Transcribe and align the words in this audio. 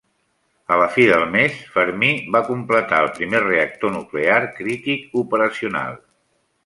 A 0.75 0.77
la 0.83 0.85
fi 0.93 1.03
del 1.09 1.25
mes, 1.33 1.59
Fermi 1.75 2.09
va 2.37 2.41
completar 2.47 3.01
el 3.05 3.11
primer 3.19 3.43
reactor 3.45 3.93
nuclear 3.99 4.41
crític 4.57 5.19
operacional. 5.23 6.01